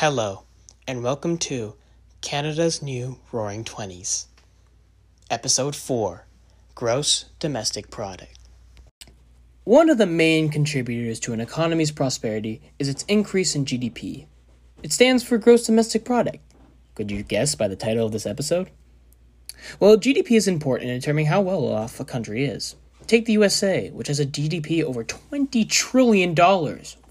Hello, 0.00 0.44
and 0.88 1.02
welcome 1.02 1.36
to 1.36 1.74
Canada's 2.22 2.80
New 2.80 3.18
Roaring 3.32 3.64
Twenties, 3.64 4.28
Episode 5.30 5.76
4 5.76 6.24
Gross 6.74 7.26
Domestic 7.38 7.90
Product. 7.90 8.38
One 9.64 9.90
of 9.90 9.98
the 9.98 10.06
main 10.06 10.48
contributors 10.48 11.20
to 11.20 11.34
an 11.34 11.40
economy's 11.42 11.90
prosperity 11.90 12.62
is 12.78 12.88
its 12.88 13.02
increase 13.08 13.54
in 13.54 13.66
GDP. 13.66 14.24
It 14.82 14.90
stands 14.90 15.22
for 15.22 15.36
Gross 15.36 15.66
Domestic 15.66 16.06
Product. 16.06 16.38
Could 16.94 17.10
you 17.10 17.22
guess 17.22 17.54
by 17.54 17.68
the 17.68 17.76
title 17.76 18.06
of 18.06 18.12
this 18.12 18.24
episode? 18.24 18.70
Well, 19.80 19.98
GDP 19.98 20.30
is 20.30 20.48
important 20.48 20.88
in 20.88 20.98
determining 20.98 21.26
how 21.26 21.42
well 21.42 21.70
off 21.70 22.00
a 22.00 22.06
country 22.06 22.46
is. 22.46 22.74
Take 23.06 23.26
the 23.26 23.34
USA, 23.34 23.90
which 23.90 24.08
has 24.08 24.18
a 24.18 24.24
GDP 24.24 24.82
over 24.82 25.04
$20 25.04 25.68
trillion. 25.68 26.34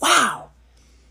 Wow! 0.00 0.47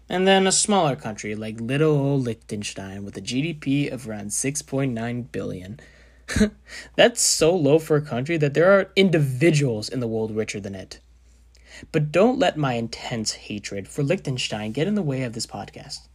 And 0.09 0.25
then 0.25 0.47
a 0.47 0.51
smaller 0.51 0.95
country 0.95 1.35
like 1.35 1.59
little 1.59 1.97
old 1.97 2.23
Liechtenstein 2.23 3.03
with 3.03 3.17
a 3.17 3.21
GDP 3.21 3.91
of 3.91 4.07
around 4.07 4.29
6.9 4.29 5.31
billion. 5.31 5.79
That's 6.95 7.21
so 7.21 7.55
low 7.55 7.77
for 7.77 7.97
a 7.97 8.01
country 8.01 8.37
that 8.37 8.53
there 8.53 8.71
are 8.71 8.91
individuals 8.95 9.89
in 9.89 9.99
the 9.99 10.07
world 10.07 10.31
richer 10.31 10.59
than 10.59 10.75
it. 10.75 10.99
But 11.91 12.11
don't 12.11 12.39
let 12.39 12.57
my 12.57 12.73
intense 12.73 13.33
hatred 13.33 13.87
for 13.87 14.01
Liechtenstein 14.01 14.71
get 14.71 14.87
in 14.87 14.95
the 14.95 15.01
way 15.01 15.23
of 15.23 15.33
this 15.33 15.45
podcast, 15.45 16.07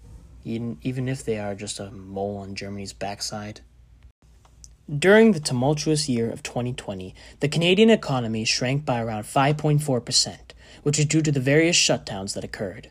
even, 0.44 0.78
even 0.82 1.08
if 1.08 1.24
they 1.24 1.38
are 1.38 1.54
just 1.54 1.78
a 1.78 1.90
mole 1.90 2.38
on 2.38 2.54
Germany's 2.54 2.92
backside. 2.92 3.60
During 4.90 5.32
the 5.32 5.40
tumultuous 5.40 6.08
year 6.08 6.30
of 6.30 6.42
2020, 6.42 7.14
the 7.40 7.48
Canadian 7.48 7.90
economy 7.90 8.44
shrank 8.44 8.84
by 8.84 9.00
around 9.00 9.24
5.4%, 9.24 10.38
which 10.82 10.98
is 10.98 11.06
due 11.06 11.22
to 11.22 11.30
the 11.30 11.40
various 11.40 11.76
shutdowns 11.76 12.34
that 12.34 12.44
occurred. 12.44 12.90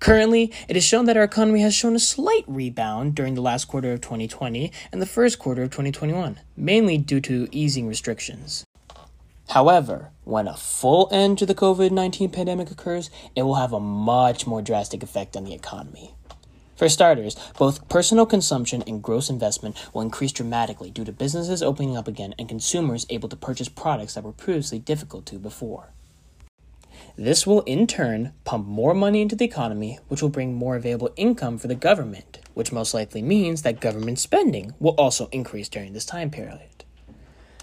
Currently, 0.00 0.52
it 0.68 0.76
is 0.76 0.84
shown 0.84 1.06
that 1.06 1.16
our 1.16 1.24
economy 1.24 1.60
has 1.60 1.74
shown 1.74 1.94
a 1.94 2.00
slight 2.00 2.44
rebound 2.46 3.14
during 3.14 3.34
the 3.34 3.40
last 3.40 3.66
quarter 3.66 3.92
of 3.92 4.00
2020 4.00 4.72
and 4.92 5.00
the 5.00 5.06
first 5.06 5.38
quarter 5.38 5.62
of 5.62 5.70
2021, 5.70 6.40
mainly 6.56 6.98
due 6.98 7.20
to 7.20 7.48
easing 7.50 7.86
restrictions. 7.86 8.64
However, 9.50 10.10
when 10.24 10.48
a 10.48 10.56
full 10.56 11.08
end 11.12 11.38
to 11.38 11.46
the 11.46 11.54
COVID 11.54 11.92
19 11.92 12.30
pandemic 12.30 12.70
occurs, 12.70 13.10
it 13.34 13.42
will 13.42 13.54
have 13.54 13.72
a 13.72 13.80
much 13.80 14.46
more 14.46 14.60
drastic 14.60 15.02
effect 15.02 15.36
on 15.36 15.44
the 15.44 15.54
economy. 15.54 16.14
For 16.76 16.90
starters, 16.90 17.36
both 17.56 17.88
personal 17.88 18.26
consumption 18.26 18.82
and 18.86 19.02
gross 19.02 19.30
investment 19.30 19.76
will 19.94 20.02
increase 20.02 20.32
dramatically 20.32 20.90
due 20.90 21.06
to 21.06 21.12
businesses 21.12 21.62
opening 21.62 21.96
up 21.96 22.06
again 22.06 22.34
and 22.38 22.50
consumers 22.50 23.06
able 23.08 23.30
to 23.30 23.36
purchase 23.36 23.70
products 23.70 24.12
that 24.14 24.24
were 24.24 24.32
previously 24.32 24.78
difficult 24.78 25.24
to 25.26 25.38
before. 25.38 25.92
This 27.18 27.46
will 27.46 27.62
in 27.62 27.86
turn 27.86 28.34
pump 28.44 28.66
more 28.66 28.92
money 28.92 29.22
into 29.22 29.36
the 29.36 29.46
economy, 29.46 29.98
which 30.08 30.20
will 30.20 30.28
bring 30.28 30.54
more 30.54 30.76
available 30.76 31.14
income 31.16 31.56
for 31.56 31.66
the 31.66 31.74
government, 31.74 32.40
which 32.52 32.72
most 32.72 32.92
likely 32.92 33.22
means 33.22 33.62
that 33.62 33.80
government 33.80 34.18
spending 34.18 34.74
will 34.78 34.92
also 34.92 35.28
increase 35.32 35.70
during 35.70 35.94
this 35.94 36.04
time 36.04 36.30
period. 36.30 36.84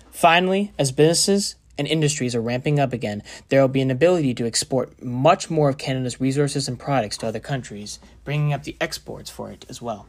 Finally, 0.10 0.72
as 0.80 0.92
businesses 0.92 1.56
and 1.78 1.88
industries 1.88 2.34
are 2.34 2.42
ramping 2.42 2.80
up 2.80 2.94
again, 2.94 3.22
there 3.50 3.62
will 3.62 3.68
be 3.68 3.82
an 3.82 3.92
ability 3.92 4.34
to 4.34 4.48
export 4.48 5.02
much 5.04 5.52
more 5.52 5.70
of 5.70 5.78
Canada's 5.78 6.20
resources 6.20 6.68
and 6.68 6.80
products 6.80 7.18
to 7.18 7.28
other 7.28 7.40
countries, 7.40 8.00
bringing 8.24 8.54
up 8.54 8.64
the 8.64 8.78
exports 8.82 9.30
for 9.30 9.52
it 9.52 9.68
as 9.70 9.82
well. 9.82 10.08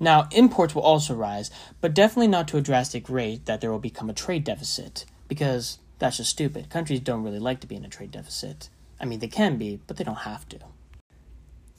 Now, 0.00 0.26
imports 0.30 0.74
will 0.74 0.82
also 0.82 1.14
rise, 1.14 1.50
but 1.82 1.92
definitely 1.92 2.28
not 2.28 2.48
to 2.48 2.56
a 2.56 2.62
drastic 2.62 3.10
rate 3.10 3.44
that 3.44 3.60
there 3.60 3.70
will 3.70 3.78
become 3.78 4.08
a 4.08 4.14
trade 4.14 4.44
deficit, 4.44 5.04
because 5.28 5.78
that's 5.98 6.18
just 6.18 6.30
stupid. 6.30 6.70
Countries 6.70 7.00
don't 7.00 7.22
really 7.22 7.38
like 7.38 7.60
to 7.60 7.66
be 7.66 7.76
in 7.76 7.84
a 7.84 7.88
trade 7.88 8.10
deficit. 8.10 8.70
I 9.00 9.04
mean, 9.04 9.18
they 9.18 9.28
can 9.28 9.56
be, 9.56 9.80
but 9.86 9.96
they 9.96 10.04
don't 10.04 10.14
have 10.14 10.48
to. 10.48 10.58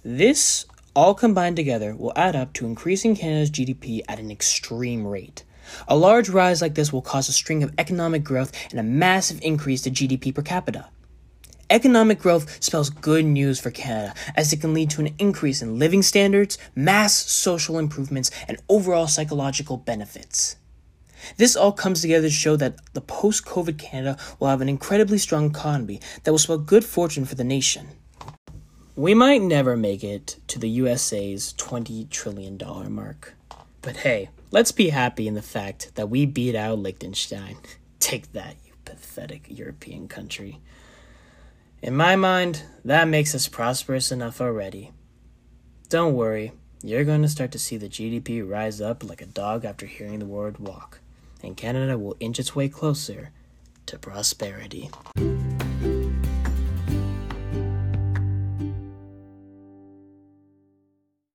This, 0.04 0.66
all 0.96 1.14
combined 1.14 1.56
together, 1.56 1.96
will 1.96 2.14
add 2.16 2.36
up 2.36 2.54
to 2.54 2.66
increasing 2.66 3.16
Canada's 3.16 3.52
GDP 3.52 4.02
at 4.08 4.20
an 4.20 4.32
extreme 4.32 5.06
rate. 5.06 5.44
A 5.88 5.98
large 5.98 6.30
rise 6.30 6.62
like 6.62 6.76
this 6.76 6.94
will 6.94 7.02
cause 7.02 7.28
a 7.28 7.34
string 7.34 7.64
of 7.64 7.74
economic 7.78 8.24
growth 8.24 8.52
and 8.72 8.80
a 8.80 8.84
massive 8.84 9.40
increase 9.42 9.82
to 9.82 9.92
GDP 9.92 10.34
per 10.34 10.42
capita. 10.42 10.90
Economic 11.70 12.20
growth 12.20 12.64
spells 12.64 12.90
good 12.90 13.26
news 13.26 13.60
for 13.60 13.72
Canada 13.72 14.14
as 14.36 14.54
it 14.54 14.62
can 14.62 14.74
lead 14.74 14.90
to 14.92 15.02
an 15.02 15.14
increase 15.20 15.62
in 15.62 15.78
living 15.78 16.02
standards, 16.02 16.58
mass 16.76 17.14
social 17.14 17.78
improvements, 17.78 18.32
and 18.48 18.58
overall 18.70 19.08
psychological 19.08 19.76
benefits. 19.76 20.56
This 21.36 21.56
all 21.56 21.72
comes 21.72 22.02
together 22.02 22.28
to 22.28 22.34
show 22.34 22.56
that 22.56 22.78
the 22.94 23.02
post 23.02 23.46
COVID 23.46 23.78
Canada 23.78 24.18
will 24.40 24.48
have 24.48 24.62
an 24.62 24.70
incredibly 24.70 25.18
strong 25.18 25.50
economy 25.50 26.00
that 26.24 26.32
will 26.32 26.38
spell 26.38 26.58
good 26.58 26.86
fortune 26.86 27.26
for 27.26 27.36
the 27.36 27.44
nation. 27.44 27.90
We 28.96 29.14
might 29.14 29.42
never 29.42 29.78
make 29.78 30.04
it 30.04 30.38
to 30.48 30.58
the 30.58 30.70
USA's 30.70 31.54
$20 31.58 32.10
trillion 32.10 32.58
mark. 32.92 33.36
But 33.82 33.98
hey, 33.98 34.30
let's 34.50 34.72
be 34.72 34.90
happy 34.90 35.28
in 35.28 35.36
the 35.36 35.42
fact 35.42 35.92
that 35.96 36.10
we 36.10 36.26
beat 36.26 36.56
out 36.56 36.80
Liechtenstein. 36.80 37.58
Take 38.00 38.32
that, 38.32 38.56
you 38.66 38.74
pathetic 38.86 39.46
European 39.50 40.08
country. 40.08 40.60
In 41.82 41.96
my 41.96 42.16
mind, 42.16 42.64
that 42.84 43.08
makes 43.08 43.36
us 43.36 43.48
prosperous 43.48 44.12
enough 44.12 44.42
already. 44.42 44.92
Don't 45.90 46.16
worry, 46.16 46.54
you're 46.82 47.04
going 47.04 47.22
to 47.22 47.30
start 47.30 47.52
to 47.52 47.60
see 47.60 47.78
the 47.78 47.90
GDP 47.90 48.48
rise 48.48 48.82
up 48.82 49.04
like 49.04 49.22
a 49.22 49.28
dog 49.28 49.64
after 49.64 49.86
hearing 49.86 50.20
the 50.20 50.26
word 50.26 50.58
walk 50.58 51.00
and 51.44 51.58
Canada 51.58 51.98
will 51.98 52.16
inch 52.20 52.40
its 52.40 52.56
way 52.56 52.70
closer 52.70 53.32
to 53.86 53.98
prosperity. 53.98 54.90